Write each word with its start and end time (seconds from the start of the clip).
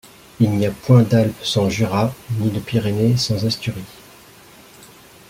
Il 0.39 0.49
n’y 0.57 0.65
a 0.65 0.71
point 0.71 1.03
d’Alpes 1.03 1.43
sans 1.43 1.69
Jura, 1.69 2.11
ni 2.39 2.49
de 2.49 2.59
Pyrénées 2.59 3.17
sans 3.17 3.45
Asturies. 3.45 3.85